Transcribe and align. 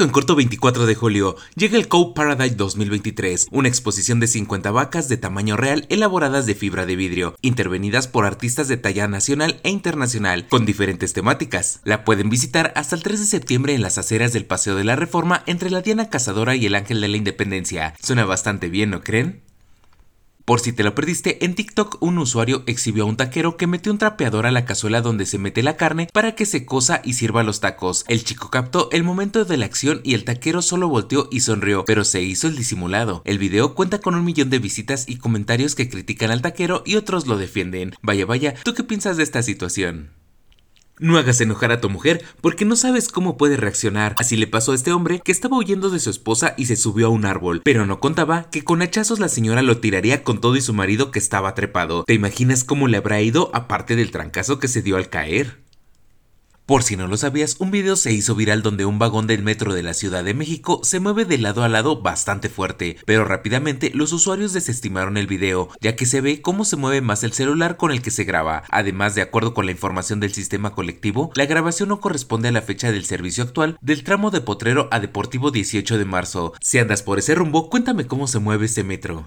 En 0.00 0.10
corto 0.10 0.36
24 0.36 0.86
de 0.86 0.94
julio 0.94 1.34
llega 1.56 1.76
el 1.76 1.88
Cow 1.88 2.14
Paradise 2.14 2.54
2023, 2.54 3.48
una 3.50 3.66
exposición 3.66 4.20
de 4.20 4.28
50 4.28 4.70
vacas 4.70 5.08
de 5.08 5.16
tamaño 5.16 5.56
real 5.56 5.86
elaboradas 5.88 6.46
de 6.46 6.54
fibra 6.54 6.86
de 6.86 6.94
vidrio, 6.94 7.34
intervenidas 7.42 8.06
por 8.06 8.24
artistas 8.24 8.68
de 8.68 8.76
talla 8.76 9.08
nacional 9.08 9.58
e 9.64 9.70
internacional, 9.70 10.46
con 10.46 10.64
diferentes 10.64 11.14
temáticas. 11.14 11.80
La 11.82 12.04
pueden 12.04 12.30
visitar 12.30 12.72
hasta 12.76 12.94
el 12.94 13.02
3 13.02 13.18
de 13.18 13.26
septiembre 13.26 13.74
en 13.74 13.82
las 13.82 13.98
aceras 13.98 14.32
del 14.32 14.46
Paseo 14.46 14.76
de 14.76 14.84
la 14.84 14.94
Reforma 14.94 15.42
entre 15.46 15.68
la 15.68 15.82
Diana 15.82 16.10
Cazadora 16.10 16.54
y 16.54 16.66
el 16.66 16.76
Ángel 16.76 17.00
de 17.00 17.08
la 17.08 17.16
Independencia. 17.16 17.94
Suena 18.00 18.24
bastante 18.24 18.68
bien, 18.68 18.90
¿no 18.90 19.00
creen? 19.00 19.47
Por 20.48 20.60
si 20.60 20.72
te 20.72 20.82
lo 20.82 20.94
perdiste, 20.94 21.44
en 21.44 21.54
TikTok 21.54 21.98
un 22.00 22.16
usuario 22.16 22.62
exhibió 22.66 23.04
a 23.04 23.06
un 23.06 23.18
taquero 23.18 23.58
que 23.58 23.66
metió 23.66 23.92
un 23.92 23.98
trapeador 23.98 24.46
a 24.46 24.50
la 24.50 24.64
cazuela 24.64 25.02
donde 25.02 25.26
se 25.26 25.36
mete 25.36 25.62
la 25.62 25.76
carne 25.76 26.08
para 26.10 26.34
que 26.34 26.46
se 26.46 26.64
cosa 26.64 27.02
y 27.04 27.12
sirva 27.12 27.42
los 27.42 27.60
tacos. 27.60 28.06
El 28.08 28.24
chico 28.24 28.48
captó 28.48 28.88
el 28.90 29.04
momento 29.04 29.44
de 29.44 29.58
la 29.58 29.66
acción 29.66 30.00
y 30.04 30.14
el 30.14 30.24
taquero 30.24 30.62
solo 30.62 30.88
volteó 30.88 31.28
y 31.30 31.40
sonrió, 31.40 31.84
pero 31.84 32.02
se 32.02 32.22
hizo 32.22 32.46
el 32.46 32.56
disimulado. 32.56 33.20
El 33.26 33.36
video 33.36 33.74
cuenta 33.74 34.00
con 34.00 34.14
un 34.14 34.24
millón 34.24 34.48
de 34.48 34.58
visitas 34.58 35.06
y 35.06 35.18
comentarios 35.18 35.74
que 35.74 35.90
critican 35.90 36.30
al 36.30 36.40
taquero 36.40 36.82
y 36.86 36.96
otros 36.96 37.26
lo 37.26 37.36
defienden. 37.36 37.92
Vaya 38.00 38.24
vaya, 38.24 38.54
¿tú 38.64 38.72
qué 38.72 38.84
piensas 38.84 39.18
de 39.18 39.24
esta 39.24 39.42
situación? 39.42 40.17
No 41.00 41.18
hagas 41.18 41.40
enojar 41.40 41.72
a 41.72 41.80
tu 41.80 41.90
mujer 41.90 42.24
porque 42.40 42.64
no 42.64 42.76
sabes 42.76 43.08
cómo 43.08 43.36
puede 43.36 43.56
reaccionar. 43.56 44.14
Así 44.18 44.36
le 44.36 44.46
pasó 44.46 44.72
a 44.72 44.74
este 44.74 44.92
hombre 44.92 45.20
que 45.24 45.32
estaba 45.32 45.56
huyendo 45.56 45.90
de 45.90 46.00
su 46.00 46.10
esposa 46.10 46.54
y 46.56 46.66
se 46.66 46.76
subió 46.76 47.06
a 47.06 47.10
un 47.10 47.24
árbol, 47.24 47.62
pero 47.64 47.86
no 47.86 48.00
contaba 48.00 48.50
que 48.50 48.64
con 48.64 48.82
hachazos 48.82 49.20
la 49.20 49.28
señora 49.28 49.62
lo 49.62 49.78
tiraría 49.78 50.24
con 50.24 50.40
todo 50.40 50.56
y 50.56 50.60
su 50.60 50.74
marido 50.74 51.10
que 51.10 51.18
estaba 51.18 51.54
trepado. 51.54 52.04
¿Te 52.04 52.14
imaginas 52.14 52.64
cómo 52.64 52.88
le 52.88 52.96
habrá 52.96 53.20
ido 53.20 53.50
aparte 53.54 53.96
del 53.96 54.10
trancazo 54.10 54.58
que 54.58 54.68
se 54.68 54.82
dio 54.82 54.96
al 54.96 55.08
caer? 55.08 55.67
Por 56.68 56.82
si 56.82 56.98
no 56.98 57.06
lo 57.06 57.16
sabías, 57.16 57.56
un 57.60 57.70
video 57.70 57.96
se 57.96 58.12
hizo 58.12 58.34
viral 58.34 58.60
donde 58.60 58.84
un 58.84 58.98
vagón 58.98 59.26
del 59.26 59.42
metro 59.42 59.72
de 59.72 59.82
la 59.82 59.94
Ciudad 59.94 60.22
de 60.22 60.34
México 60.34 60.80
se 60.82 61.00
mueve 61.00 61.24
de 61.24 61.38
lado 61.38 61.64
a 61.64 61.68
lado 61.70 62.02
bastante 62.02 62.50
fuerte, 62.50 62.98
pero 63.06 63.24
rápidamente 63.24 63.90
los 63.94 64.12
usuarios 64.12 64.52
desestimaron 64.52 65.16
el 65.16 65.26
video, 65.26 65.70
ya 65.80 65.96
que 65.96 66.04
se 66.04 66.20
ve 66.20 66.42
cómo 66.42 66.66
se 66.66 66.76
mueve 66.76 67.00
más 67.00 67.24
el 67.24 67.32
celular 67.32 67.78
con 67.78 67.90
el 67.90 68.02
que 68.02 68.10
se 68.10 68.24
graba. 68.24 68.64
Además, 68.68 69.14
de 69.14 69.22
acuerdo 69.22 69.54
con 69.54 69.64
la 69.64 69.72
información 69.72 70.20
del 70.20 70.34
sistema 70.34 70.74
colectivo, 70.74 71.30
la 71.34 71.46
grabación 71.46 71.88
no 71.88 72.02
corresponde 72.02 72.48
a 72.48 72.52
la 72.52 72.60
fecha 72.60 72.92
del 72.92 73.06
servicio 73.06 73.44
actual 73.44 73.78
del 73.80 74.04
tramo 74.04 74.30
de 74.30 74.42
Potrero 74.42 74.88
a 74.90 75.00
Deportivo 75.00 75.50
18 75.50 75.96
de 75.96 76.04
marzo. 76.04 76.52
Si 76.60 76.78
andas 76.78 77.02
por 77.02 77.18
ese 77.18 77.34
rumbo, 77.34 77.70
cuéntame 77.70 78.06
cómo 78.06 78.26
se 78.26 78.40
mueve 78.40 78.66
ese 78.66 78.84
metro. 78.84 79.26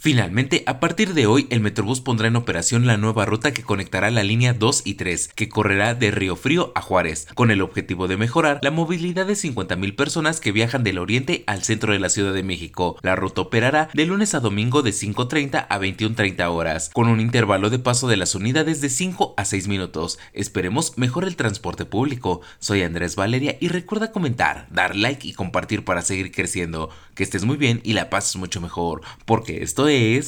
Finalmente, 0.00 0.62
a 0.66 0.78
partir 0.78 1.12
de 1.12 1.26
hoy, 1.26 1.48
el 1.50 1.58
Metrobús 1.58 2.00
pondrá 2.00 2.28
en 2.28 2.36
operación 2.36 2.86
la 2.86 2.96
nueva 2.96 3.26
ruta 3.26 3.52
que 3.52 3.64
conectará 3.64 4.12
la 4.12 4.22
línea 4.22 4.54
2 4.54 4.82
y 4.84 4.94
3, 4.94 5.30
que 5.34 5.48
correrá 5.48 5.96
de 5.96 6.12
Río 6.12 6.36
Frío 6.36 6.70
a 6.76 6.80
Juárez, 6.80 7.26
con 7.34 7.50
el 7.50 7.60
objetivo 7.60 8.06
de 8.06 8.16
mejorar 8.16 8.60
la 8.62 8.70
movilidad 8.70 9.26
de 9.26 9.32
50.000 9.32 9.96
personas 9.96 10.38
que 10.38 10.52
viajan 10.52 10.84
del 10.84 10.98
oriente 10.98 11.42
al 11.48 11.64
centro 11.64 11.92
de 11.92 11.98
la 11.98 12.10
Ciudad 12.10 12.32
de 12.32 12.44
México. 12.44 12.96
La 13.02 13.16
ruta 13.16 13.40
operará 13.40 13.88
de 13.92 14.06
lunes 14.06 14.36
a 14.36 14.40
domingo 14.40 14.82
de 14.82 14.90
5.30 14.90 15.66
a 15.68 15.78
21.30 15.80 16.48
horas, 16.48 16.90
con 16.94 17.08
un 17.08 17.18
intervalo 17.20 17.68
de 17.68 17.80
paso 17.80 18.06
de 18.06 18.18
las 18.18 18.36
unidades 18.36 18.80
de 18.80 18.90
5 18.90 19.34
a 19.36 19.44
6 19.44 19.66
minutos. 19.66 20.20
Esperemos 20.32 20.96
mejor 20.96 21.24
el 21.24 21.34
transporte 21.34 21.86
público. 21.86 22.40
Soy 22.60 22.82
Andrés 22.82 23.16
Valeria 23.16 23.56
y 23.58 23.66
recuerda 23.66 24.12
comentar, 24.12 24.68
dar 24.70 24.94
like 24.94 25.26
y 25.26 25.32
compartir 25.32 25.84
para 25.84 26.02
seguir 26.02 26.30
creciendo. 26.30 26.88
Que 27.16 27.24
estés 27.24 27.44
muy 27.44 27.56
bien 27.56 27.80
y 27.82 27.94
la 27.94 28.10
pases 28.10 28.36
mucho 28.36 28.60
mejor, 28.60 29.00
porque 29.24 29.64
esto 29.64 29.87
please. 29.88 30.26